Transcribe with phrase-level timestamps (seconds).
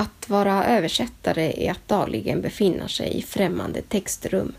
[0.00, 4.52] Att vara översättare är att dagligen befinna sig i främmande textrum.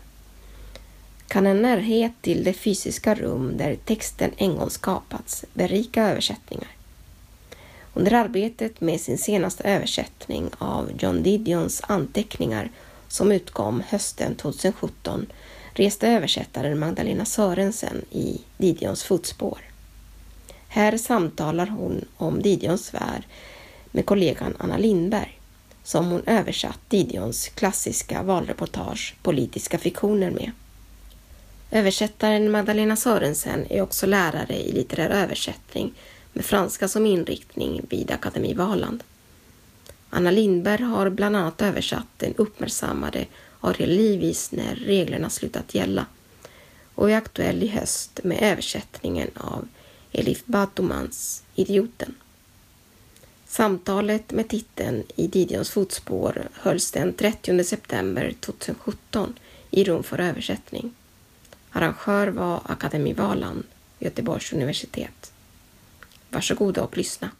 [1.28, 6.68] Kan en närhet till det fysiska rum där texten en gång skapats berika översättningar?
[7.94, 12.70] Under arbetet med sin senaste översättning av John Didions anteckningar
[13.08, 15.26] som utkom hösten 2017
[15.72, 19.58] reste översättaren Magdalena Sörensen i Didions fotspår.
[20.68, 23.22] Här samtalar hon om Didions värld
[23.92, 25.38] med kollegan Anna Lindberg
[25.82, 30.50] som hon översatt Didions klassiska valreportage Politiska fiktioner med.
[31.70, 35.92] Översättaren Magdalena Sörensen är också lärare i litterär översättning
[36.32, 39.04] med franska som inriktning vid Akademi Valand.
[40.10, 43.26] Anna Lindberg har bland annat översatt den uppmärksammade
[43.60, 46.06] Ariel Livis När reglerna slutat gälla
[46.94, 49.68] och är aktuell i höst med översättningen av
[50.12, 52.14] Elif Batumans Idioten.
[53.52, 59.38] Samtalet med titeln I Didions fotspår hölls den 30 september 2017
[59.70, 60.94] i Rum för översättning.
[61.70, 63.64] Arrangör var Akademi Valand,
[63.98, 65.32] Göteborgs universitet.
[66.30, 67.30] Varsågoda och lyssna.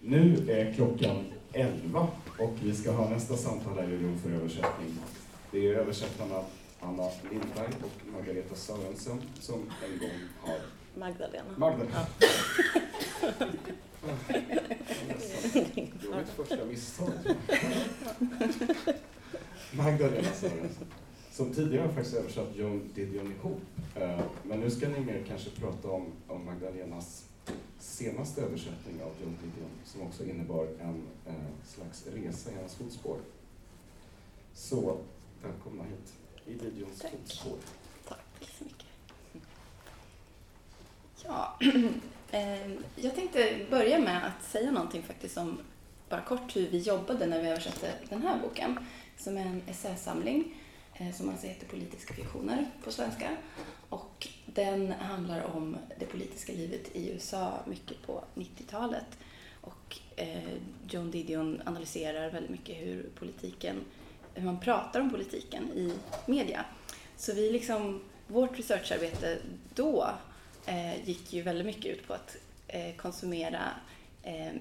[0.00, 4.98] Nu är klockan 11 och vi ska ha nästa samtal här i Rum för översättning.
[5.50, 6.44] Det är översättarna
[6.80, 10.58] Anna Lindberg och Margareta Sörensen som en gång har...
[10.94, 11.50] Magdalena.
[11.56, 12.06] Magdalena.
[14.02, 14.10] Det
[16.08, 17.12] var mitt första misstag.
[19.72, 20.86] Magdalena Sörensen.
[21.30, 23.60] Som tidigare har faktiskt översatt John Didion ihop.
[23.94, 27.24] Eh, men nu ska ni mer kanske prata om, om Magdalenas
[27.78, 31.34] senaste översättning av John Didion som också innebar en eh,
[31.66, 33.18] slags resa i hans fotspår.
[34.54, 34.98] Så
[35.42, 36.12] välkomna hit
[36.46, 37.10] i Didions Tack.
[37.10, 37.58] fotspår.
[38.08, 38.86] Tack så mycket.
[41.24, 41.58] Ja,
[42.30, 45.58] Ehm, jag tänkte börja med att säga någonting faktiskt om,
[46.08, 48.78] bara kort, hur vi jobbade när vi översatte den här boken.
[49.18, 50.54] Som är en essäsamling
[50.94, 53.36] eh, som alltså heter Politiska fiktioner på svenska.
[53.88, 59.18] Och den handlar om det politiska livet i USA mycket på 90-talet.
[59.60, 60.52] Och eh,
[60.90, 63.76] John Didion analyserar väldigt mycket hur politiken,
[64.34, 65.92] hur man pratar om politiken i
[66.26, 66.64] media.
[67.16, 69.38] Så vi liksom, vårt researcharbete
[69.74, 70.10] då
[70.66, 72.36] Eh, gick ju väldigt mycket ut på att
[72.68, 73.70] eh, konsumera
[74.22, 74.52] eh,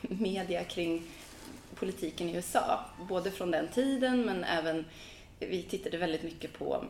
[0.00, 1.02] media kring
[1.74, 2.84] politiken i USA.
[3.08, 4.84] Både från den tiden men även,
[5.38, 6.84] vi tittade väldigt mycket på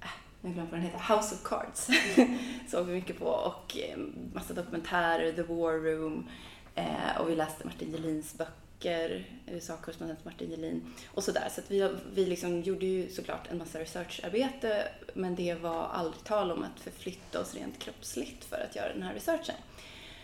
[0.00, 0.08] äh,
[0.40, 1.88] jag glömde vad den heter, House of Cards.
[2.70, 3.98] såg vi mycket på och eh,
[4.32, 6.28] massa dokumentärer, The War Room
[6.74, 8.54] eh, och vi läste Martin Gelins böcker,
[8.84, 11.48] USA-korrespondent eh, Martin Gelin och sådär.
[11.50, 16.24] Så att vi, vi liksom gjorde ju såklart en massa researcharbete men det var aldrig
[16.24, 19.56] tal om att förflytta oss rent kroppsligt för att göra den här researchen.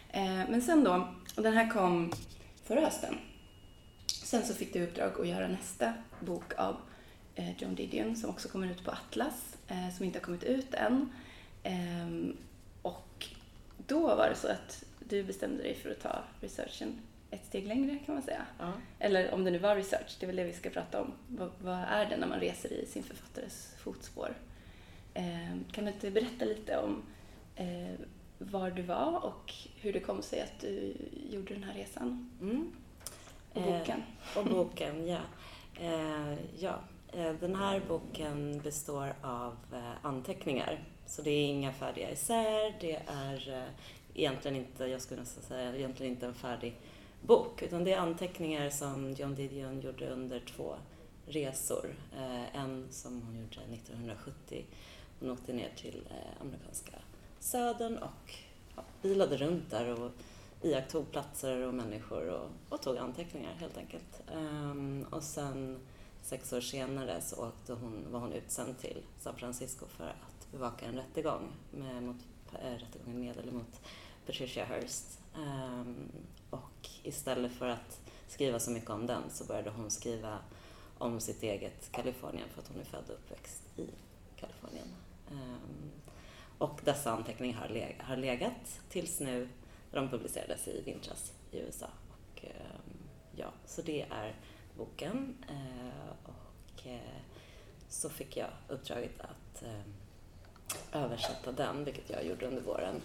[0.08, 2.12] Eh, men sen då, och den här kom
[2.64, 3.18] förra hösten.
[4.06, 6.76] Sen så fick du uppdrag att göra nästa bok av
[7.34, 10.74] eh, John Didion som också kommer ut på Atlas, eh, som inte har kommit ut
[10.74, 11.12] än.
[11.62, 12.36] Ehm,
[12.82, 13.26] och
[13.86, 17.00] då var det så att du bestämde dig för att ta researchen
[17.36, 18.46] ett steg längre kan man säga.
[18.58, 18.72] Ja.
[18.98, 21.12] Eller om det nu var research, det är väl det vi ska prata om.
[21.28, 24.34] Vad, vad är det när man reser i sin författares fotspår?
[25.14, 27.02] Ehm, kan du inte berätta lite om
[27.56, 27.94] eh,
[28.38, 30.94] var du var och hur det kom sig att du
[31.30, 32.30] gjorde den här resan?
[32.40, 32.72] Mm.
[33.52, 34.02] Och Eh, boken.
[34.36, 35.20] Och boken, ja.
[35.80, 36.80] Eh, ja.
[37.12, 40.84] Eh, Den här boken består av eh, anteckningar.
[41.06, 43.68] Så det är inga färdiga essäer, det är eh,
[44.14, 46.74] egentligen inte, jag skulle nästan säga, egentligen inte en färdig
[47.20, 47.62] bok.
[47.62, 50.74] Utan det är anteckningar som John Didion gjorde under två
[51.26, 51.94] resor.
[52.16, 54.64] Eh, En som hon gjorde 1970.
[55.20, 56.92] Hon åkte ner till eh, amerikanska
[57.40, 58.34] södern och
[58.76, 60.10] ja, bilade runt där och
[60.62, 64.22] iakttog platser och människor och, och tog anteckningar helt enkelt.
[64.34, 65.80] Ehm, och sen
[66.22, 70.86] sex år senare så åkte hon, var hon utsänd till San Francisco för att bevaka
[70.86, 72.16] en rättegång med, mot,
[72.52, 73.80] eh, äh, rättegången med eller mot
[74.26, 75.20] Patricia Hearst.
[75.36, 76.12] Ehm,
[76.50, 76.75] och
[77.08, 80.38] istället för att skriva så mycket om den så började hon skriva
[80.98, 83.86] om sitt eget Kalifornien för att hon är född och uppväxt i
[84.36, 84.88] Kalifornien.
[85.30, 85.90] Ehm,
[86.58, 89.48] och dessa anteckningar har, leg- har legat tills nu
[89.92, 91.86] de publicerades i vintras i USA.
[92.10, 92.98] Och, ehm,
[93.36, 94.34] ja, så det är
[94.76, 95.44] boken.
[95.48, 95.90] Ehm,
[96.24, 97.00] och eh,
[97.88, 99.62] så fick jag uppdraget att
[100.92, 103.00] översätta den, vilket jag gjorde under våren.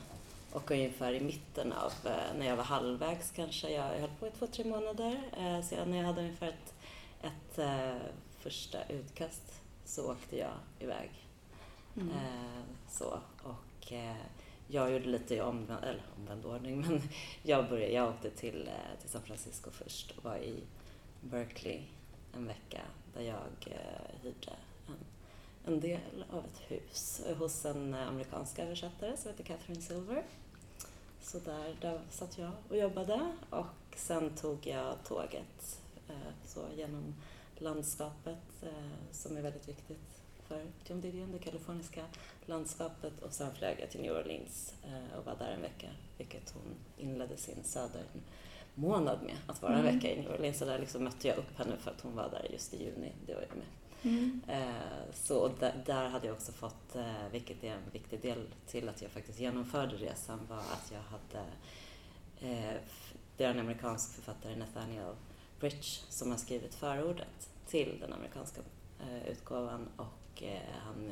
[0.54, 4.28] Och ungefär i mitten av, eh, när jag var halvvägs kanske, jag, jag höll på
[4.28, 6.74] i två, tre månader, eh, sedan när jag hade ungefär ett,
[7.22, 7.98] ett eh,
[8.40, 11.12] första utkast så åkte jag iväg
[11.96, 12.10] Mm.
[12.10, 13.94] Eh, så, och
[14.68, 17.02] jag gjorde lite i omvänd, eller omvänd ordning, men
[17.44, 18.70] jag, började, jag åkte till,
[19.02, 20.64] till San Francisco först och var i
[21.22, 21.82] Berkeley
[22.34, 22.82] en vecka
[23.14, 23.74] där jag
[24.24, 24.54] hyrde
[25.72, 30.24] en, del av ett hus hos en amerikansk översättare som heter Catherine Silver.
[31.22, 33.66] Så där, där satt jag och jobbade och
[33.96, 36.16] sen tog jag tåget eh,
[36.46, 37.16] så genom
[37.58, 38.70] landskapet eh,
[39.12, 42.06] som är väldigt viktigt för John Didion, det kaliforniska
[42.46, 46.52] landskapet och sen flög jag till New Orleans eh, och var där en vecka, vilket
[46.54, 49.96] hon inledde sin södermånad med, att vara en Mm.
[49.96, 50.58] vecka i New Orleans.
[50.58, 53.12] Så där liksom mötte jag upp henne för att hon var där just i juni,
[53.26, 53.68] det var jag med.
[54.04, 54.42] Mm.
[54.48, 58.90] Eh, så där, där hade jag också fått, eh, vilket är en viktig del till
[58.90, 61.48] att jag faktiskt genomförde resan, var att jag hade,
[62.40, 62.76] eh,
[63.38, 65.16] det är en amerikansk författare, Nathaniel
[65.60, 68.62] Bridge, som har skrivit förordet till den amerikanska
[69.28, 70.44] utgåvan och
[70.84, 71.12] han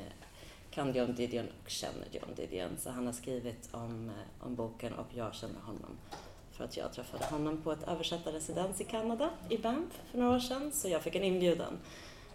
[0.72, 2.78] kan John Didion och känner John Didion.
[2.78, 5.98] Så han har skrivit om, om boken och jag känner honom
[6.52, 10.40] för att jag träffade honom på ett översättarresidens i Kanada, i Banff, för några år
[10.40, 10.72] sedan.
[10.72, 11.78] Så jag fick en inbjudan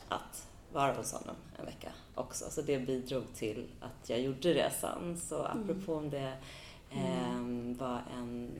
[0.08, 2.44] att vara hos honom en vecka också.
[2.50, 5.16] Så det bidrog till att jag gjorde resan.
[5.18, 6.32] Så apropå om det
[6.90, 8.50] ehm, var en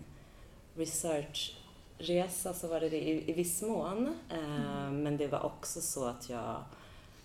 [0.74, 4.14] researchresa så var det det i, i viss mån.
[4.30, 6.64] Ehm, Men det var också så att jag,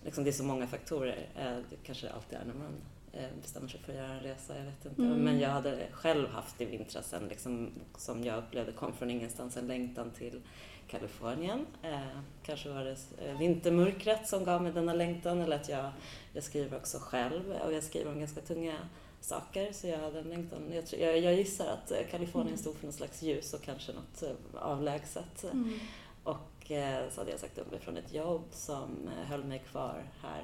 [0.03, 2.73] liksom det är så många faktorer, eh, det kanske alltid är när man
[3.13, 5.01] eh, bestämmer sig för att göra en resa, jag vet inte.
[5.01, 5.17] Mm.
[5.17, 9.57] Men jag hade själv haft i vintras en, liksom, som jag upplevde kom från ingenstans,
[9.57, 10.41] en längtan till
[10.89, 11.65] Kalifornien.
[11.83, 15.91] Eh, kanske var det eh, vintermörkret som gav mig denna längtan eller att jag,
[16.33, 18.75] jag skriver också själv och jag skriver om ganska tunga
[19.21, 20.59] saker så jag hade en längtan.
[20.73, 23.91] Jag, tror- jag, jag gissar att eh, Kalifornien stod för något slags ljus och kanske
[23.93, 25.43] något eh, avlägset.
[25.43, 25.79] Mm.
[26.23, 30.03] Och eh, så hade jag sagt upp mig från ett jobb som höll mig kvar
[30.21, 30.43] här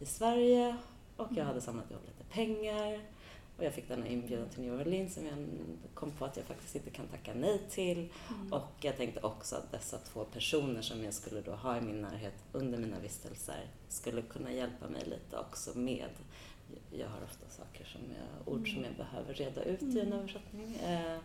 [0.00, 0.76] i Sverige
[1.16, 3.00] och jag hade samlat ihop lite pengar
[3.56, 5.36] och jag fick denna inbjudan till New Orleans som jag
[5.94, 8.08] kom på att jag faktiskt inte kan tacka nej till.
[8.50, 12.00] Och jag tänkte också att dessa två personer som jag skulle då ha i min
[12.00, 16.10] närhet under mina vistelser skulle kunna hjälpa mig lite också med
[16.90, 20.76] jag har ofta saker som jag, ord som jag behöver reda ut i en översättning.
[20.76, 21.18] Eh,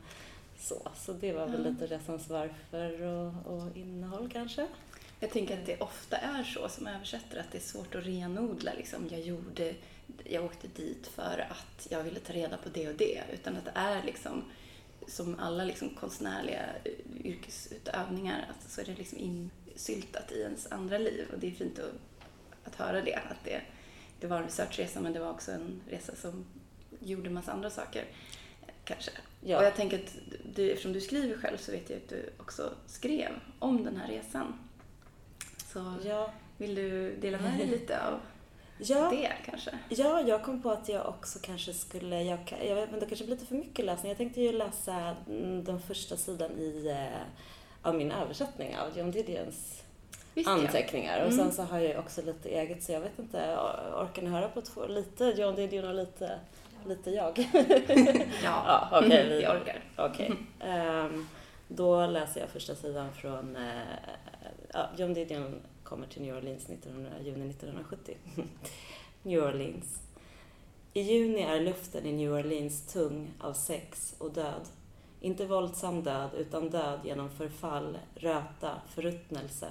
[0.59, 4.67] så, så det var väl lite resans varför och, och innehåll kanske.
[5.19, 8.73] Jag tänker att det ofta är så som översättare, att det är svårt att renodla.
[8.73, 9.75] Liksom, jag, gjorde,
[10.23, 13.23] jag åkte dit för att jag ville ta reda på det och det.
[13.33, 14.43] Utan att det är liksom,
[15.07, 20.97] som alla liksom konstnärliga eh, yrkesutövningar, att så är det liksom insyltat i ens andra
[20.97, 21.27] liv.
[21.33, 21.93] Och det är fint att,
[22.63, 23.15] att höra det.
[23.15, 23.61] Att det,
[24.19, 26.45] det var en researchresa, men det var också en resa som
[26.99, 28.05] gjorde en massa andra saker.
[28.83, 29.11] Kanske.
[29.41, 29.57] Ja.
[29.57, 30.15] Och jag tänker att
[30.55, 34.07] du, eftersom du skriver själv så vet jag att du också skrev om den här
[34.07, 34.69] resan.
[35.73, 38.19] Så Ja, vill du dela med dig lite av
[38.81, 39.71] ja, det kanske?
[39.89, 43.25] ja, jag kom på att jag också kanske skulle, jag, jag vet men det kanske
[43.25, 44.09] blir lite för mycket läsning.
[44.09, 47.21] Jag tänkte ju läsa mm, den första sidan i, eh,
[47.89, 49.83] av min översättning av John Didions
[50.33, 50.53] Visst ja.
[50.53, 51.19] anteckningar.
[51.25, 51.37] Och Mm.
[51.37, 54.29] sen så har jag ju också lite eget, så jag vet inte, or- orkar ni
[54.29, 56.39] höra på två, lite John Didion och lite,
[56.87, 57.37] lite jag?
[58.43, 59.83] Ja, Ja, okej, vi- jag orkar.
[59.97, 60.31] Okej.
[60.59, 61.27] Ehm,
[61.67, 63.63] då läser jag första sidan från eh,
[64.73, 68.17] ja, John Didion kommer till New Orleans 1900, juni 1970.
[69.23, 70.01] New Orleans.
[70.93, 74.61] I juni är luften i New Orleans tung av sex och död.
[75.21, 79.67] Inte våldsam död, utan död genom förfall, röta, förruttnelse.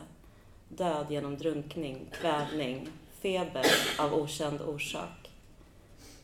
[0.69, 2.89] Död genom drunkning, kvävning,
[3.21, 3.67] feber
[3.99, 5.31] av okänd orsak.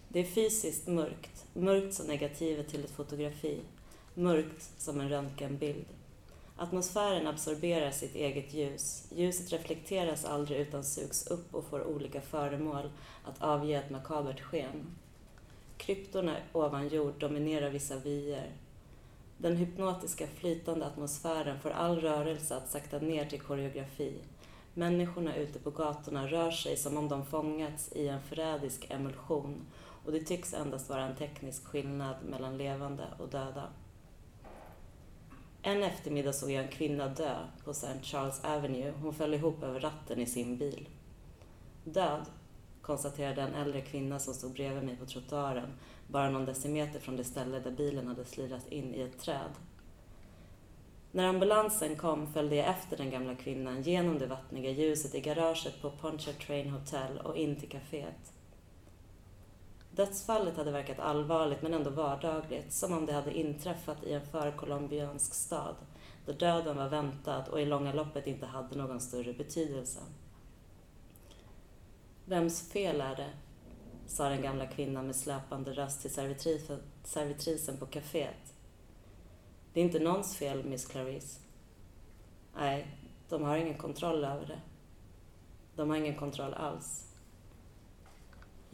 [0.09, 3.61] Det är fysiskt mörkt, mörkt som negativet till ett fotografi,
[4.15, 5.87] mörkt som en röntgenbild.
[6.59, 9.07] Atmosfären absorberar sitt eget ljus.
[9.11, 12.91] Ljuset reflekteras aldrig utan sugs upp och får olika föremål
[13.25, 14.97] att avge ett makabert sken.
[15.77, 18.53] Kryptorna ovan jord dominerar vissa vyer.
[19.39, 24.15] Den hypnotiska flytande atmosfären får all rörelse att sakta ner till koreografi.
[24.75, 29.67] Människorna ute på gatorna rör sig som om de fångats i en förrädisk emulsion
[30.05, 33.69] och det tycks endast vara en teknisk skillnad mellan levande och döda.
[35.67, 38.03] En eftermiddag såg jag en kvinna dö på St.
[38.03, 38.93] Charles Avenue.
[39.03, 40.89] Hon föll ihop över ratten i sin bil.
[41.85, 42.27] Död,
[42.83, 45.69] konstaterade en äldre kvinna som stod bredvid mig på trottoaren,
[46.07, 49.51] bara någon decimeter från det ställe där bilen hade slirat in i ett träd.
[51.13, 55.83] När ambulansen kom följde jag efter den gamla kvinnan genom det vattniga ljuset i garaget
[55.83, 58.36] på Pontchartrain Hotel och in till kaféet.
[59.97, 65.35] Dödsfallet hade verkat allvarligt men ändå vardagligt, som om det hade inträffat i en förkolumbiansk
[65.35, 65.77] stad,
[66.27, 70.01] där döden var väntad och i långa loppet inte hade någon större betydelse.
[72.25, 73.31] Vems fel är det?
[74.07, 78.55] sa den gamla kvinnan med släpande röst till servitrisen, servitrisen på kaféet.
[79.73, 81.41] Det är inte någons fel, Miss Clarice.
[82.57, 82.99] Nej,
[83.29, 84.61] de har ingen kontroll över det.
[85.77, 87.06] De har ingen kontroll alls.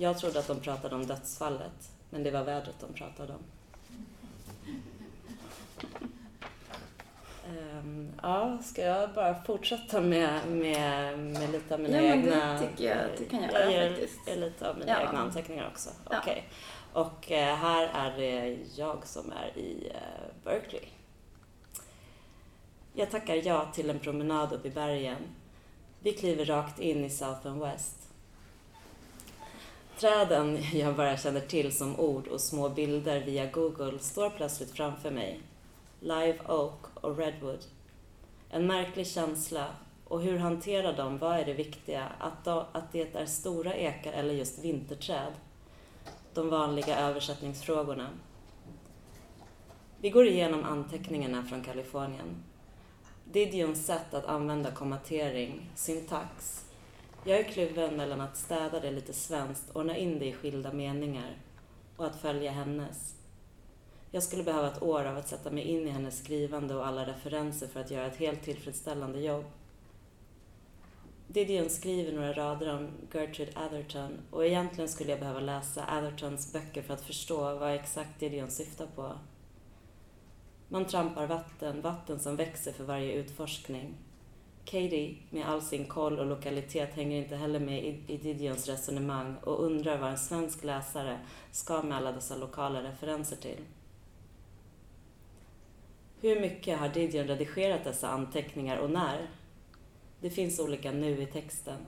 [0.03, 3.43] Jag trodde att de pratade om dödsfallet, men det var vädret de pratade om.
[7.49, 12.53] Um, ja, ska jag bara fortsätta med, med, med lite av mina ja, egna...
[12.53, 14.29] det tycker jag att du kan göra jag ger, faktiskt.
[14.29, 15.01] ger lite av mina Ja.
[15.01, 15.91] egna anteckningar också.
[16.11, 16.19] Ja.
[16.19, 16.49] Okej.
[16.93, 20.85] Och eh, här är det jag som är i eh, Berkeley.
[22.95, 25.23] Jag tackar ja till en promenad upp i bergen.
[26.01, 28.02] Vi kliver rakt in i South and West.
[29.99, 35.11] Träden jag bara känner till som ord och små bilder via Google står plötsligt framför
[35.11, 35.41] mig.
[36.01, 37.65] Live Oak och Redwood.
[38.51, 39.67] En märklig känsla
[40.05, 42.09] och hur hanterar de, vad är det viktiga?
[42.19, 45.33] Att, då, att det är stora ekar eller just vinterträd?
[46.35, 48.09] De vanliga översättningsfrågorna.
[50.01, 52.43] Vi går igenom anteckningarna från Kalifornien.
[53.25, 56.65] Didions sätt att använda kommatering, syntax.
[57.25, 61.37] Jag är kluven mellan att städa det lite svenskt, ordna in det i skilda meningar
[61.97, 63.17] och att följa hennes.
[64.11, 67.07] Jag skulle behöva ett år av att sätta mig in i hennes skrivande och alla
[67.07, 69.45] referenser för att göra ett helt tillfredsställande jobb.
[71.27, 76.83] Didion skriver några rader om Gertrude Atherton och egentligen skulle jag behöva läsa Athertons böcker
[76.83, 79.13] för att förstå vad exakt Didion syftar på.
[80.69, 83.95] Man trampar vatten, vatten som växer för varje utforskning.
[84.65, 89.37] Katie, med all sin koll och lokalitet, hänger inte heller med i, i Didions resonemang
[89.43, 91.19] och undrar vad en svensk läsare
[91.51, 93.61] ska med alla dessa lokala referenser till.
[96.21, 99.31] Hur mycket har Didion redigerat dessa anteckningar och när?
[100.21, 101.79] Det finns olika nu i texten.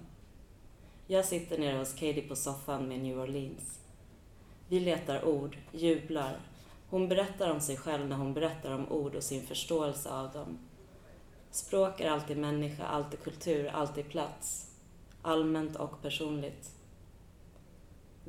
[1.06, 3.80] Jag sitter nere hos Katie på soffan med New Orleans.
[4.68, 6.40] Vi letar ord, jublar.
[6.90, 10.58] Hon berättar om sig själv när hon berättar om ord och sin förståelse av dem.
[11.54, 14.70] Språk är alltid människa, alltid kultur, alltid plats.
[15.22, 16.70] Allmänt och personligt.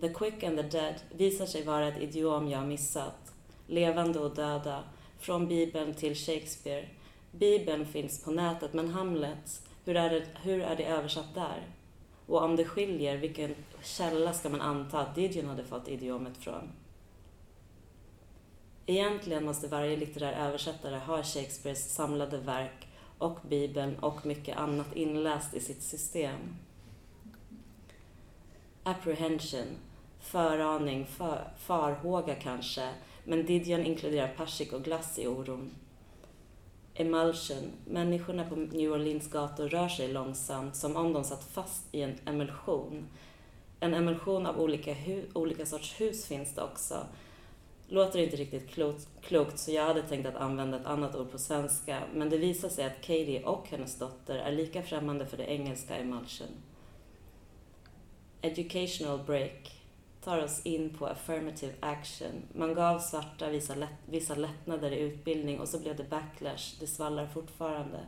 [0.01, 3.33] The quick and the dead visar sig vara ett idiom jag missat.
[3.67, 4.83] Levande och döda,
[5.19, 6.87] från Bibeln till Shakespeare.
[7.31, 11.67] Bibeln finns på nätet, men Hamlet, hur är, det, hur är det översatt där?
[12.25, 16.71] Och om det skiljer, vilken källa ska man anta att Didion hade fått idiomet från?
[18.85, 22.87] Egentligen måste varje litterär översättare ha Shakespeares samlade verk
[23.25, 26.55] och Bibeln och mycket annat inläst i sitt system.
[28.83, 29.67] Apprehension,
[30.19, 32.89] föraning, för, farhåga kanske,
[33.23, 35.71] men Didion inkluderar persik och glass i oron.
[36.93, 42.01] Emulsion, människorna på New Orleans gator rör sig långsamt som om de satt fast i
[42.01, 43.07] en emulsion.
[43.79, 46.95] En emulsion av olika, hu- olika sorts hus finns det också.
[47.87, 51.37] Låter inte riktigt klokt, klokt så jag hade tänkt att använda ett annat ord på
[51.37, 55.51] svenska men det visar sig att Katie och hennes dotter är lika främmande för det
[55.51, 56.47] engelska emulsion.
[58.41, 59.81] Educational break
[60.21, 62.43] tar oss in på affirmative action.
[62.53, 66.75] Man gav svarta vissa, lätt, vissa lättnader i utbildning och så blev det backlash.
[66.79, 67.99] Det svallar fortfarande.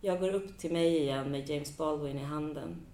[0.00, 2.86] Jag går upp till mig igen med James Baldwin i handen.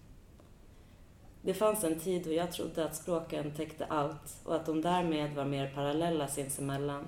[1.42, 5.35] Det fanns en tid då jag trodde att språken täckte allt och att de därmed
[5.35, 7.07] var mer parallella sinsemellan.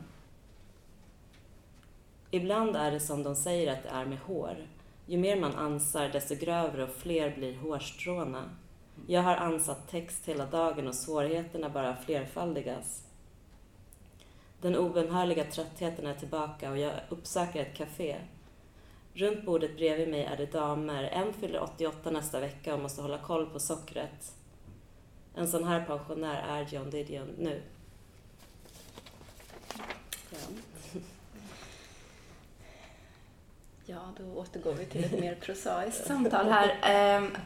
[2.30, 4.56] Ibland är det som de säger att det är med hår.
[5.06, 8.50] Ju mer man ansar, desto grövre och fler blir hårstråna.
[9.06, 13.04] Jag har ansatt text hela dagen och svårigheterna bara flerfaldigas.
[14.60, 18.16] Den obönhörliga tröttheten är tillbaka och jag uppsöker ett café.
[19.14, 21.02] Runt bordet bredvid mig är det damer.
[21.04, 24.34] En fyller 88 nästa vecka och måste hålla koll på sockret.
[25.34, 27.62] En sån här pensionär är John Didion nu.
[30.30, 30.38] Ja.
[33.86, 36.78] Ja, då återgår vi till ett mer prosaiskt samtal här.
[36.82, 37.36] Ehm,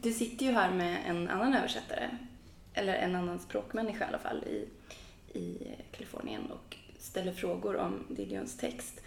[0.00, 2.10] du sitter ju här med en annan översättare,
[2.74, 4.68] eller en annan språkmänniska i alla fall, i,
[5.38, 9.00] i Kalifornien och ställer frågor om Didions text.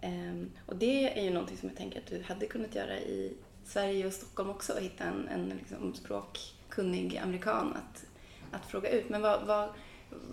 [0.00, 3.36] Ehm, och det är ju någonting som jag tänker att du hade kunnat göra i
[3.64, 8.06] Sverige och Stockholm också, och hitta en, en liksom språkkunnig amerikan att,
[8.50, 9.08] att fråga ut.
[9.08, 9.70] Men vad, vad,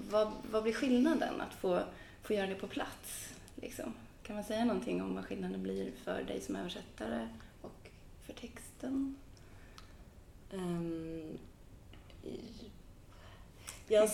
[0.09, 1.79] vad, vad blir skillnaden att få,
[2.21, 3.35] få göra det på plats?
[3.55, 3.93] Liksom?
[4.23, 7.27] Kan man säga någonting om vad skillnaden blir för dig som översättare
[7.61, 7.89] och
[8.25, 9.15] för texten?
[10.51, 11.37] Um,
[13.93, 14.09] jag,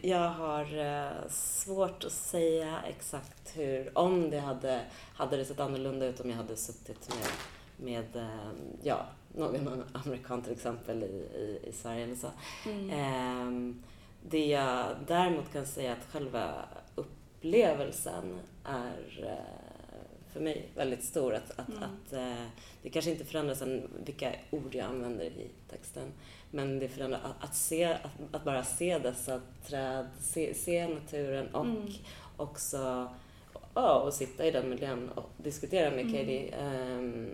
[0.02, 4.80] jag har eh, svårt att säga exakt hur, om det hade,
[5.14, 7.28] hade det sett annorlunda ut om jag hade suttit med,
[7.76, 8.50] med eh,
[8.82, 12.30] ja, någon amerikan till exempel i, i, i Sverige eller så.
[12.66, 12.90] Mm.
[12.90, 13.82] Ehm,
[14.28, 16.52] det jag däremot kan säga att själva
[16.94, 19.70] upplevelsen är eh,
[20.32, 21.34] för mig väldigt stor.
[21.34, 21.82] Att, att, Mm.
[21.82, 22.10] att
[22.82, 26.12] det kanske inte förändrar sen vilka ord jag använder i texten.
[26.50, 31.54] Men det förändrar att, att, se, att, att bara se dessa träd, se, se naturen
[31.54, 31.92] och Mm.
[32.36, 33.08] också
[33.74, 36.12] ja, och sitta i den miljön och diskutera med Mm.
[36.12, 36.54] Katie.
[36.54, 37.30] Ehm,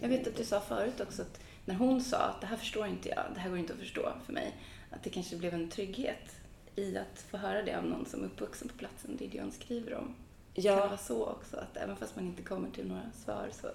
[0.00, 2.86] Jag vet att du sa förut också att när hon sa att det här förstår
[2.86, 4.56] inte jag, det här går inte att förstå för mig,
[4.90, 6.36] att det kanske blev en trygghet
[6.76, 9.94] i att få höra det av någon som är uppvuxen på platsen det Dion skriver
[9.94, 10.04] om.
[10.04, 10.14] Kan
[10.54, 13.68] det ja, vara så också, att även fast man inte kommer till några svar så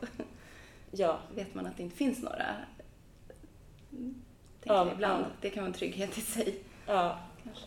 [0.92, 2.56] ja, vet man att det inte finns några.
[4.64, 5.26] Tänker Ja, jag ibland.
[5.42, 7.66] Det kan vara en trygghet i sig, ja, kanske.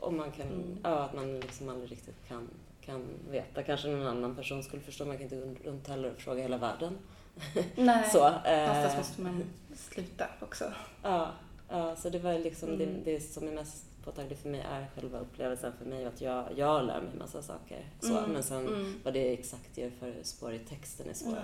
[0.00, 0.78] och man kan, Mm.
[0.82, 2.48] ja, att man liksom aldrig riktigt kan,
[2.80, 3.62] kan veta.
[3.62, 5.04] Kanske någon annan person skulle förstå.
[5.04, 6.98] Man kan inte gå runt heller och fråga hela världen.
[7.76, 10.72] Nej, Så, någonstans eh, måste man sluta också.
[11.02, 11.30] Ja,
[11.68, 12.78] ja, så det var liksom Mm.
[13.04, 16.44] det, det som är mest påtagligt för mig är själva upplevelsen för mig att jag,
[16.56, 17.84] jag lär mig massa saker.
[18.00, 19.00] Så, Mm, Men sen mm.
[19.04, 21.42] vad det exakt gör för spår i texten är svårare.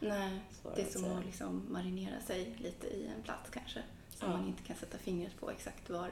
[0.00, 0.40] Nej, nej.
[0.62, 1.16] svårare Det är att som säga.
[1.18, 3.80] att liksom marinera sig lite i en plats kanske.
[4.18, 6.10] Som man inte kan sätta fingret på exakt var,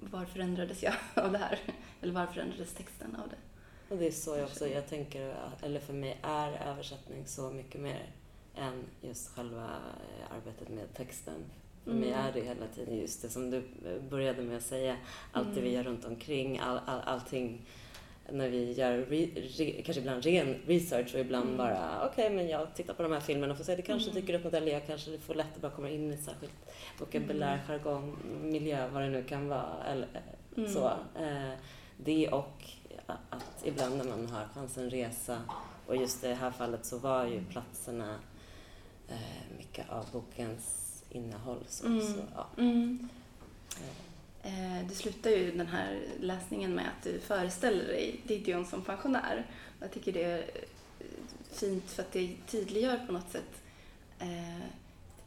[0.00, 1.58] var förändrades jag av det här?
[2.00, 3.36] Eller var förändrades texten av det?
[3.94, 7.80] Och det är så jag också, jag tänker, eller för mig är översättning så mycket
[7.80, 8.10] mer
[8.56, 11.44] än just själva eh, arbetet med texten.
[11.84, 12.26] För mig Mm.
[12.26, 14.96] är det hela tiden just det som du eh, började med att säga,
[15.32, 15.72] allt det vi Mm.
[15.74, 17.66] gör runt omkring, all, all, allting
[18.32, 21.56] när vi gör re, re, kanske ibland ren research och ibland Mm.
[21.56, 24.20] bara okej men jag tittar på de här filmerna och får se det kanske Mm.
[24.20, 26.52] dyker upp något eller jag kanske får lätt att bara komma in i ett särskilt
[26.98, 27.66] vokabulär, Mm.
[27.66, 29.84] jargong, miljö, vad det nu kan vara.
[29.88, 30.70] Eller, eh, Mm.
[30.72, 30.86] så.
[31.20, 31.52] Eh,
[31.96, 32.64] det och
[33.06, 35.42] att ibland när man har chansen resa
[35.86, 38.16] och just i det här fallet så var ju platserna
[39.08, 41.64] eh, mycket av bokens innehåll.
[41.68, 42.00] Så, Mm.
[42.00, 42.46] så, ja.
[42.58, 43.08] Mm.
[44.42, 49.46] Eh, Du slutar ju den här läsningen med att du föreställer dig Didion som pensionär.
[49.80, 51.06] Jag tycker det är eh,
[51.52, 53.62] fint för att det tydliggör på något sätt
[54.18, 54.60] eh,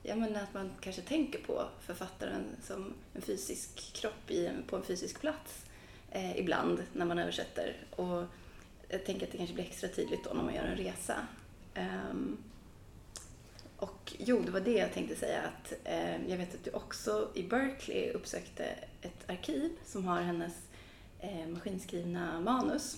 [0.06, 4.84] jag menar att man kanske tänker på författaren som en fysisk kropp i på en
[4.84, 5.66] fysisk plats
[6.12, 7.76] eh, ibland när man översätter.
[7.90, 8.24] Och
[8.90, 11.16] jag tänker att det kanske blir extra tydligt då när man gör en resa.
[11.74, 12.38] Ehm,
[13.84, 17.30] och jo, det var det jag tänkte säga att eh, jag vet att du också
[17.34, 18.66] i Berkeley uppsökte
[19.02, 20.54] ett arkiv som har hennes
[21.20, 22.98] eh, maskinskrivna manus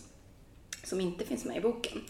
[0.84, 2.02] som inte finns med i boken.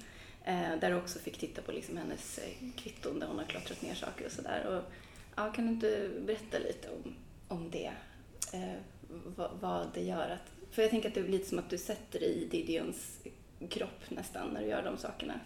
[0.43, 3.81] Eh, där du också fick titta på liksom hennes eh, kvitton där hon har klottrat
[3.81, 4.83] ner saker och sådär.
[5.35, 7.15] Ja, kan du inte berätta lite om,
[7.47, 7.91] om det?
[8.53, 8.79] Eh,
[9.35, 10.71] vad, vad det gör att...
[10.71, 13.19] För jag tänker att det är lite som att du sätter dig i Didions
[13.69, 15.39] kropp nästan när du gör de sakerna.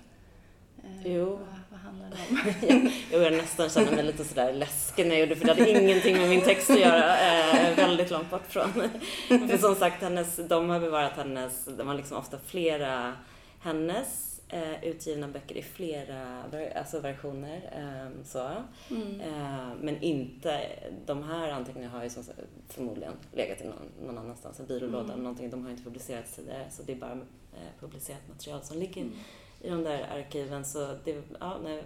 [0.83, 1.25] Eh, Jo.
[1.25, 1.39] Vad,
[1.69, 2.91] vad handlar det om?
[3.11, 6.17] Jo, jag nästan kände mig lite sådär läskig när jag gjorde för det hade ingenting
[6.17, 7.17] med min text att göra.
[7.17, 8.71] Eh, väldigt långt bort från.
[9.49, 13.13] för som sagt, hennes, de har bevarat hennes, de har liksom ofta flera,
[13.59, 16.43] hennes eh, utgivna böcker i flera
[16.75, 17.61] alltså versioner.
[17.77, 18.49] Eh, så.
[18.89, 19.21] Mm.
[19.21, 20.61] Eh, men inte,
[21.05, 22.39] de här anteckningarna har ju som sagt
[22.69, 25.11] förmodligen legat i någon, någon annanstans, en byrålåda Mm.
[25.11, 25.49] eller någonting.
[25.49, 29.13] De har inte publicerats tidigare så det är bara eh, publicerat material som ligger Mm.
[29.61, 30.65] I de där arkiven.
[30.65, 31.83] Så det, ja, nej,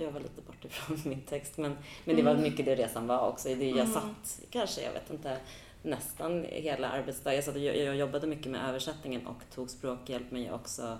[0.00, 2.42] jag var lite bort ifrån min text men, men det var Mm.
[2.42, 3.48] mycket det resan var också.
[3.48, 3.92] Det, jag Mm.
[3.92, 5.36] satt kanske, jag vet inte,
[5.82, 7.34] nästan hela arbetsdagen.
[7.36, 10.98] Jag, satt jag, jag jobbade mycket med översättningen och tog språkhjälp men jag också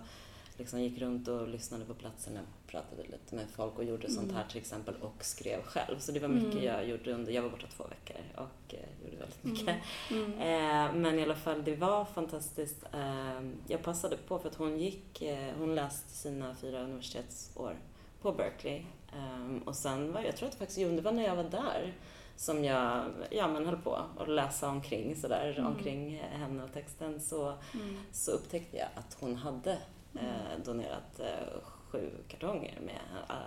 [0.59, 2.41] liksom gick runt och lyssnade på platserna,
[2.75, 4.37] pratade lite med folk och gjorde sånt Mm.
[4.37, 5.99] här till exempel och skrev själv.
[5.99, 6.65] Så det var mycket Mm.
[6.65, 9.77] jag gjorde under, jag var borta två veckor och eh, gjorde väldigt mycket.
[10.11, 10.33] Mm.
[10.33, 12.85] Eh, men i alla fall, det var fantastiskt.
[12.93, 17.77] Eh, jag passade på för att hon gick, eh, hon läste sina fyra universitetsår
[18.23, 18.85] på Berkeley.
[19.17, 21.45] Eh, och sen var, jag tror att det faktiskt, jo, det var när jag var
[21.45, 21.95] där
[22.37, 25.73] som jag, ja men höll på att läsa omkring sådär, Mm.
[25.73, 27.97] omkring henne och texten så, Mm.
[28.13, 29.79] så upptäckte jag att hon hade
[30.15, 31.59] eh, donerat eh,
[31.95, 32.99] sju kartonger med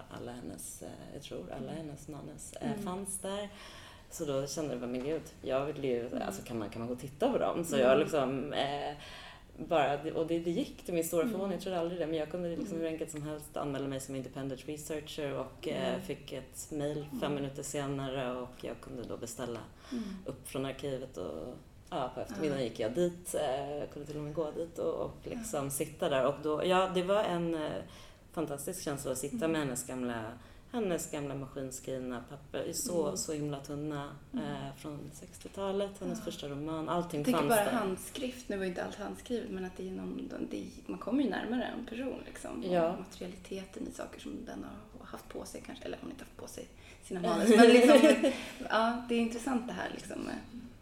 [0.09, 2.83] alla hennes, eh, jag tror alla hennes manus eh, Mm.
[2.83, 3.49] fanns där.
[4.09, 6.21] Så då kände jag men gud, jag vill ju, Mm.
[6.21, 7.65] alltså kan man, kan man gå och titta på dem?
[7.65, 7.87] Så Mm.
[7.87, 8.93] jag liksom eh,
[9.67, 11.31] bara, och det, det gick till min stora Mm.
[11.33, 12.79] förvåning, jag trodde aldrig det, men jag kunde liksom Mm.
[12.81, 16.01] hur enkelt som helst anmäla mig som independent researcher och eh, Mm.
[16.01, 17.35] fick ett mail fem Mm.
[17.35, 19.59] minuter senare och jag kunde då beställa
[19.91, 20.03] Mm.
[20.25, 21.53] upp från arkivet och
[21.89, 25.13] ja, på eftermiddagen gick jag dit, eh, kunde till och med gå dit och, och
[25.23, 27.71] liksom sitta där och då, ja det var en eh,
[28.41, 29.51] fantastisk känsla att sitta Mm.
[29.51, 30.23] med hennes gamla
[30.71, 33.17] hennes gamla maskinskrivna papper, i så, Mm.
[33.17, 36.25] så himla tunna, eh, från 60-talet, hennes Ja.
[36.25, 36.89] första roman.
[36.89, 37.71] Allting Jag tänker fanns bara där.
[37.71, 41.23] handskrift, nu var ju inte allt handskrivet, men att det är någon, det, man kommer
[41.23, 42.63] ju närmare en person liksom.
[42.63, 42.95] Och Ja.
[42.99, 44.65] materialiteten i saker som den
[44.99, 46.65] har haft på sig kanske, eller hon har inte haft på sig
[47.03, 47.49] sina manus.
[47.49, 48.31] Men liksom,
[48.69, 50.29] ja, det är intressant det här liksom.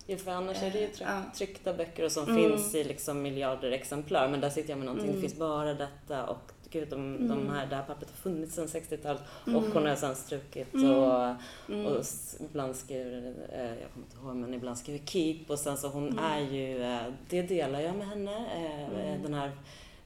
[0.08, 1.22] Ja, för annars är det ju tryck, Ja.
[1.36, 2.36] tryckta böcker och som Mm.
[2.52, 4.28] finns i liksom miljarder exemplar.
[4.30, 5.22] Men där sitter jag med någonting, Mm.
[5.22, 7.50] det finns bara detta och gud, de, de Mm.
[7.50, 9.72] här, det här pappret har funnits sedan 60-talet och Mm.
[9.74, 10.92] hon har sen strukit Mm.
[10.92, 11.36] och,
[11.70, 11.86] Mm.
[11.86, 15.78] och s- ibland skriver, eh, jag kommer inte ihåg, men ibland skriver keep och sen
[15.78, 16.24] så hon Mm.
[16.24, 19.22] är ju, eh, det delar jag med henne, eh, Mm.
[19.24, 19.52] den här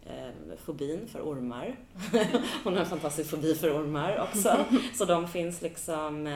[0.06, 1.76] eh, fobin för ormar.
[2.64, 4.58] Hon har en fantastisk fobi för ormar också.
[4.98, 6.34] Så de finns liksom, eh,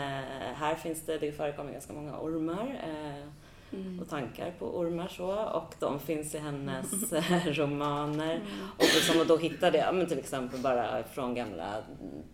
[0.56, 2.76] här finns det, det förekommer ganska många ormar.
[4.12, 4.24] Mm.
[4.24, 7.14] och tankar på ormar så och de finns i hennes
[7.46, 8.36] romaner.
[8.36, 8.46] Mm.
[8.78, 11.76] Och, och då hittade jag men till exempel bara från gamla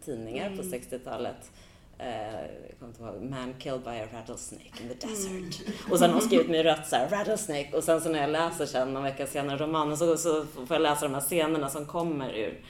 [0.05, 0.79] tidningar på Mm.
[0.79, 1.51] 60-talet.
[1.97, 5.31] Eh, jag kommer inte ihåg, Man killed by a rattlesnake in the desert.
[5.67, 5.73] Mm.
[5.91, 7.69] Och sen har hon skrivit med rött så här, rattlesnake.
[7.77, 10.81] Och sen så när jag läser sen någon vecka senare romanen så, så får jag
[10.81, 12.61] läsa de här scenerna som kommer ur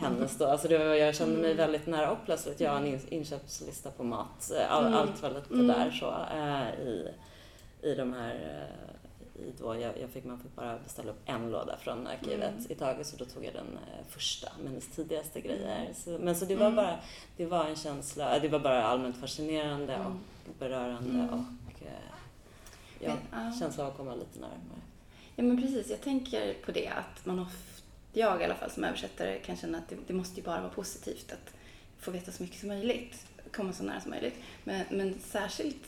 [0.00, 0.46] hennes då.
[0.46, 1.56] Alltså det var, jag kände mig Mm.
[1.56, 2.60] väldigt nära och plötsligt.
[2.60, 4.50] Jag har en in- inköpslista på mat.
[4.60, 4.98] eh, All, Mm.
[4.98, 5.66] Allt var lite Mm.
[5.66, 6.06] där så
[6.36, 7.08] eh, i,
[7.88, 11.50] i de här eh, i då, jag, jag fick, man fick bara beställa upp en
[11.50, 12.66] låda från arkivet Mm.
[12.72, 15.88] i taget så då tog jag den eh, första hennes tidigaste grejer.
[15.94, 16.76] Så, men så det var Mm.
[16.76, 16.98] bara,
[17.36, 20.06] det var en känsla, eh, det var bara allmänt fascinerande Mm.
[20.06, 21.28] och berörande Mm.
[21.34, 21.82] och
[23.00, 23.58] ja, Men, ja.
[23.58, 24.80] känsla av att komma lite närmare.
[25.36, 28.84] Ja men precis, jag tänker på det att man ofta, jag i alla fall som
[28.84, 31.54] översättare kan känna att det, det måste ju bara vara positivt att
[31.98, 34.34] få veta så mycket som möjligt, komma så nära som möjligt.
[34.64, 35.84] Men, men särskilt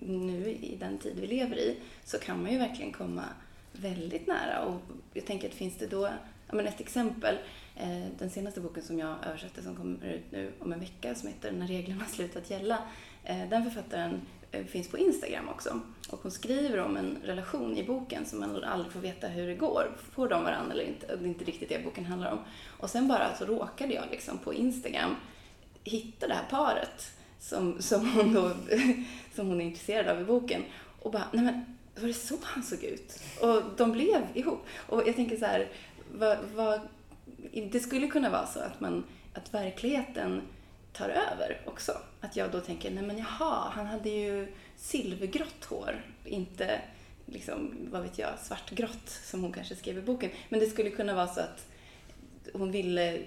[0.00, 3.24] nu i den tid vi lever i så kan man ju verkligen komma
[3.72, 4.80] väldigt nära och
[5.14, 6.08] jag tänker att finns det då,
[6.48, 7.38] ja men ett exempel,
[7.76, 11.28] eh, den senaste boken som jag översätter som kommer ut nu om en vecka som
[11.28, 12.78] heter När reglerna slutat gälla,
[13.24, 14.20] eh, den författaren
[14.52, 15.80] eh, finns på Instagram också.
[16.10, 19.54] Och hon skriver om en relation i boken som man aldrig får veta hur det
[19.54, 19.96] går.
[20.12, 21.06] Får de varandra eller inte?
[21.06, 22.38] Det är inte riktigt det boken handlar om.
[22.80, 25.16] Och sen bara så råkade jag liksom på Instagram
[25.84, 28.50] hitta det här paret som, som, hon då,
[29.34, 30.62] som hon är intresserad av i boken.
[31.02, 33.22] Och bara, nej men var det så han såg ut?
[33.40, 34.66] Och de blev ihop.
[34.86, 35.68] Och jag tänker så här,
[36.12, 36.80] vad, vad,
[37.70, 40.42] det skulle kunna vara så att, man, att verkligheten
[40.92, 41.92] tar över också.
[42.20, 46.80] Att jag då tänker, nej men jaha, han hade ju silvergrått hår, inte
[47.26, 50.30] liksom, vad vet jag, svartgrått som hon kanske skrev i boken.
[50.48, 51.66] Men det skulle kunna vara så att
[52.54, 53.18] hon ville,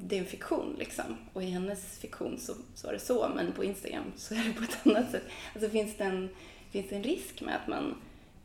[0.00, 1.04] det är en fiktion liksom.
[1.32, 4.52] Och i hennes fiktion så, så var det så, men på Instagram så är det
[4.52, 5.22] på ett annat sätt.
[5.54, 6.28] Alltså finns det en,
[6.70, 7.94] finns det en risk med att man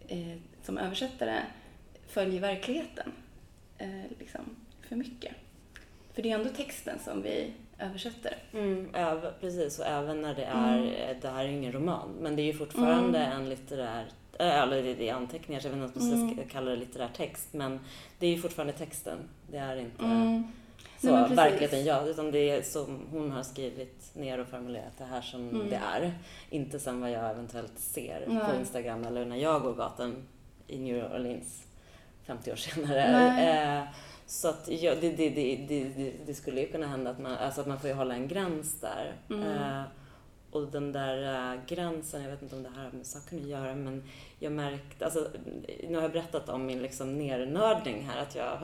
[0.08, 1.40] eh, som översättare
[2.08, 3.12] följer verkligheten
[3.78, 4.42] eh, liksom,
[4.90, 5.34] för mycket?
[6.14, 8.38] För det är ändå texten som vi översätter.
[8.54, 8.90] Mm,
[9.42, 11.20] precis, och även när det är, Mm.
[11.22, 13.38] det här är ingen roman, men det är ju fortfarande Mm.
[13.42, 14.06] en litterär,
[14.40, 16.38] eller det är anteckningar så jag vet inte om man ska Mm.
[16.48, 17.80] sk- kalla det litterär text, men
[18.20, 19.18] det är ju fortfarande texten.
[19.52, 20.44] Det är inte Mm.
[21.02, 25.04] så Nej, verkligheten, ja, utan det är som hon har skrivit ner och formulerat det
[25.06, 25.70] här som Mm.
[25.70, 26.14] det är.
[26.50, 28.44] Inte sen vad jag eventuellt ser på Nej.
[28.60, 30.16] Instagram eller när jag går gatan
[30.68, 31.64] i New Orleans
[32.26, 33.04] 50 år senare.
[33.80, 33.84] Eh,
[34.28, 37.68] så att ja, det, det, det, det skulle ju kunna hända att man, alltså att
[37.68, 39.14] man får ju hålla en gräns där.
[39.30, 39.42] Mm.
[39.48, 39.82] Eh,
[40.56, 43.48] och den där eh, gränsen, jag vet inte om det här har med saken att
[43.48, 44.04] göra, men
[44.40, 45.28] jag märkte, alltså
[45.90, 48.58] nu har jag berättat om min liksom nernördning här, att jag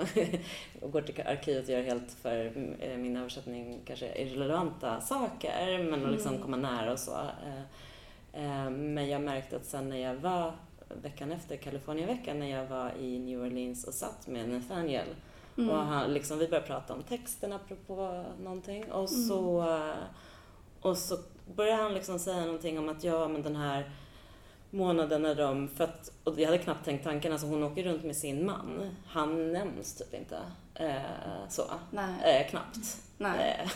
[0.91, 2.45] går till arkivet och gör helt för
[2.79, 6.41] eh, min översättning kanske irrelevanta saker, men att liksom Mm.
[6.43, 7.17] komma nära och så.
[8.33, 10.53] Eh, men jag märkte att sen när jag var
[11.01, 15.07] veckan efter Kalifornienveckan när jag var i New Orleans och satt med Nathaniel
[15.57, 15.69] Mm.
[15.69, 19.27] och han, liksom, vi började prata om texten apropå någonting och Mm.
[19.27, 19.65] så,
[20.81, 21.17] och så
[21.55, 23.91] började han liksom säga någonting om att ja, men den här
[24.71, 28.03] månaden när de, för att, och jag hade knappt tänkt tanken, alltså hon åker runt
[28.03, 28.89] med sin man.
[29.07, 30.37] Han nämns typ inte.
[30.75, 31.01] Eh,
[31.49, 31.61] så.
[32.25, 32.77] Eh, knappt.
[33.39, 33.69] Eh,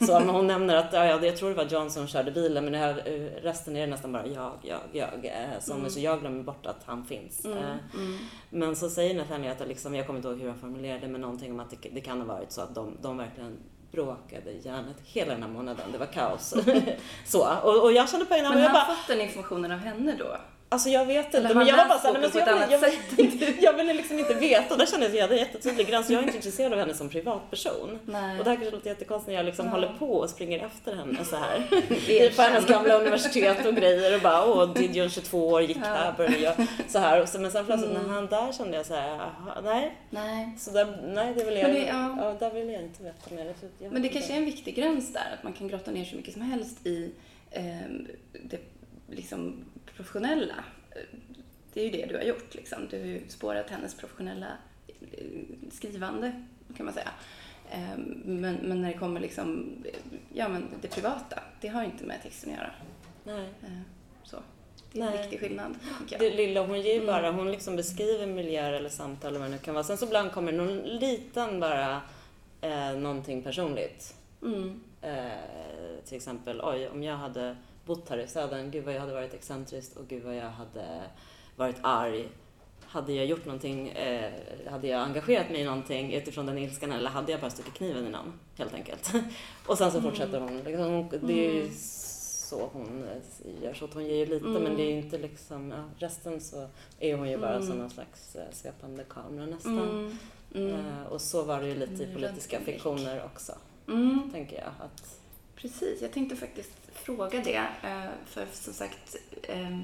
[0.06, 2.64] så, men hon nämner att, ja, ja, jag tror det var John som körde bilen,
[2.64, 5.24] men här, eh, resten är det nästan bara jag, jag, jag.
[5.24, 5.90] Eh, som, Mm.
[5.90, 7.44] Så jag glömmer bort att han finns.
[7.44, 7.58] Mm.
[7.58, 8.18] Eh, Mm.
[8.50, 11.52] men så säger Nathaniel att liksom, jag kommer inte ihåg hur han formulerade men någonting
[11.52, 13.56] om att det, det kan ha varit så att de, de verkligen
[13.92, 15.92] bråkade hjärnet hela den här månaden.
[15.92, 16.54] Det var kaos.
[17.26, 19.78] så, och, och jag kände på en Men har bara, han fått den informationen av
[19.78, 20.36] henne då?
[20.70, 22.76] Alltså jag vet inte, men jag var bara såhär, men så jag, på ett vill,
[22.78, 25.34] annat jag, vill, jag ville liksom inte veta och där kände jag att jag hade
[25.34, 26.10] en jättetydlig gräns.
[26.10, 27.98] Jag är inte intresserad av henne som privatperson.
[28.04, 28.38] Nej.
[28.38, 29.72] Och det här kanske låter jättekonstigt när jag liksom Ja.
[29.72, 31.66] håller på och springer efter henne så här.
[32.36, 35.84] På hennes gamla universitet och grejer och bara åh, Didion 22 år gick Ja.
[35.84, 36.54] här, började jag
[36.88, 37.22] så här.
[37.22, 38.02] Och så, men sen plötsligt Mm.
[38.06, 40.54] när han där kände jag så här, aha, nej, Nej.
[40.58, 42.16] så där, nej det vill jag, det- ja.
[42.20, 42.36] ja.
[42.38, 43.54] där vill jag inte veta mer.
[43.78, 46.16] Jag Men det kanske är en viktig gräns där, att man kan grotta ner så
[46.16, 47.10] mycket som helst i
[47.50, 47.62] eh,
[48.44, 48.58] det
[49.10, 49.64] liksom
[49.96, 50.54] professionella.
[51.72, 52.54] Det är ju det du har gjort.
[52.54, 52.88] Liksom.
[52.90, 54.46] Du har ju spårat hennes professionella
[55.12, 55.24] eh,
[55.72, 56.44] skrivande,
[56.76, 57.10] kan man säga.
[57.70, 59.76] Eh, men, men när det kommer liksom,
[60.34, 62.70] ja, men det privata, det har inte med texten att göra.
[63.24, 63.48] Nej.
[63.62, 63.80] Eh,
[64.24, 64.36] så.
[64.92, 65.22] Det är en Nej.
[65.22, 65.74] viktig skillnad,
[66.18, 67.06] Det lilla hon ger ju Mm.
[67.06, 69.84] bara, hon liksom beskriver miljöer eller samtal eller vad det nu kan vara.
[69.84, 72.00] Sen så ibland kommer någon liten bara,
[72.60, 74.14] eh, någonting personligt.
[74.42, 74.80] Mm.
[75.02, 75.28] Eh,
[76.04, 77.56] till exempel, oj, om jag hade
[77.88, 81.02] bott här i Södern, gud vad jag hade varit excentriskt och gud vad jag hade
[81.56, 82.28] varit arg.
[82.86, 84.32] Hade jag gjort någonting, eh,
[84.70, 88.06] hade jag engagerat mig i någonting utifrån den ilskan eller hade jag bara stuckit kniven
[88.06, 89.12] i någon, helt enkelt.
[89.66, 91.72] och sen så fortsätter hon, liksom, det är ju Mm.
[92.50, 94.62] så hon eh, gör, så att hon ger ju lite Mm.
[94.62, 96.68] men det är ju inte liksom, ja, resten så
[97.00, 97.66] är hon ju bara Mm.
[97.68, 99.78] som någon slags eh, svepande kamera nästan.
[99.78, 100.18] Mm.
[100.54, 100.74] Mm.
[100.74, 103.52] Eh, och så var det ju lite i Mm, politiska fiktioner också,
[103.88, 104.30] Mm.
[104.32, 104.72] tänker jag.
[104.80, 105.20] Att,
[105.60, 107.56] Precis, jag tänkte faktiskt fråga det.
[107.82, 109.78] Eh, för som sagt, eh,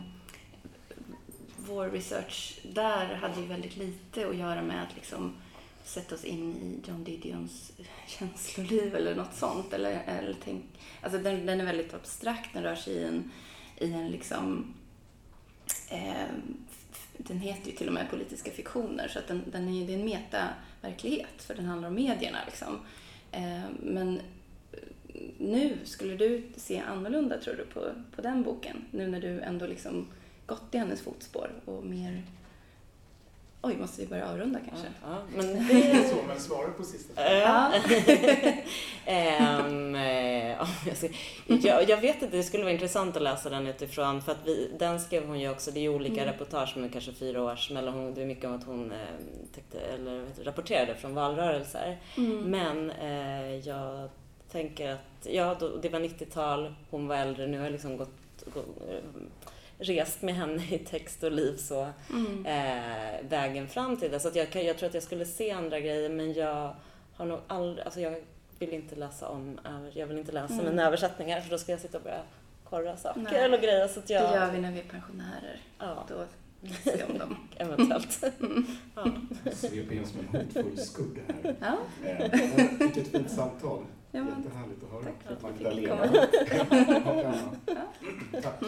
[1.57, 5.35] vår research där hade ju väldigt lite att göra med att liksom
[5.85, 7.73] sätta oss in i John Didions
[8.07, 9.73] känsloliv eller något sånt.
[9.73, 10.65] Eller, eller tänk,
[11.03, 13.31] alltså den, den är väldigt abstrakt, den rör sig i en,
[13.79, 14.75] i en liksom
[15.91, 16.27] eh,
[17.19, 19.93] den heter ju till och med politiska fiktioner så att den, den är, ju- det
[19.95, 22.39] är en metaverklighet för den handlar om medierna.
[22.47, 22.81] Liksom.
[23.33, 24.21] Eh, men
[25.39, 27.81] nu, skulle du se annorlunda tror du på,
[28.17, 28.85] på den boken?
[28.91, 30.07] Nu när du ändå liksom
[30.47, 32.23] gått i hennes fotspår och mer...
[33.67, 34.87] Oj, måste vi börja avrunda kanske?
[35.03, 37.73] ja, ja, men det är Så, men svara på sista Ja.
[37.89, 38.53] Ja.
[39.07, 40.67] Ehm, eh, ja,
[41.47, 44.71] jag, jag, vet inte, det skulle vara intressant att läsa den utifrån för att vi,
[44.79, 46.33] den skrev hon ju också, det är olika Mm.
[46.35, 48.99] reportage med kanske fyra års mellan, hon- det är mycket om att hon eh,
[49.55, 51.99] täckte, eller, rapporterade från valrörelser.
[52.17, 52.37] Mm.
[52.51, 54.09] Men eh, jag
[54.55, 58.45] tänker att, ja då, det var 90-tal, hon var äldre, nu har jag liksom gått,
[58.55, 59.21] gått eh,
[59.79, 62.47] rest med henne i text och liv så Mm.
[62.47, 64.21] eh, vägen fram till det.
[64.21, 66.75] Så att jag, jag tror att jag skulle se andra grejer men jag
[67.15, 68.17] har nog aldrig, alltså jag
[68.59, 69.59] vill inte läsa om,
[69.95, 70.67] jag vill inte läsa Mm.
[70.67, 72.23] mina översättningar för då ska jag sitta och börja
[72.65, 73.37] korra saker Nej.
[73.37, 74.23] eller grejer så att jag...
[74.31, 75.61] Det gör vi när vi är pensionärer.
[75.79, 76.25] Ja, Då
[76.61, 77.37] läser vi om dem.
[77.57, 78.25] eventuellt.
[78.95, 79.05] ja.
[79.53, 81.55] Sveper in som en hotfull skugga här.
[81.61, 81.77] Ja,
[82.09, 83.83] Eh, Vilket fint samtal.
[84.17, 85.03] Ja, men, Jättehärligt att höra.
[85.03, 85.97] Tack för att Magdalena.
[86.03, 87.35] vi fick komma.
[88.43, 88.61] Tack.